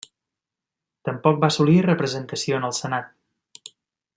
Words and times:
Tampoc 1.09 1.37
va 1.43 1.49
assolir 1.53 1.77
representació 1.87 2.59
en 2.61 2.67
el 2.71 2.75
Senat. 2.79 3.71